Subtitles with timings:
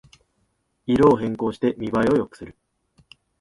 [0.87, 2.57] 色を変更して見ばえを良くする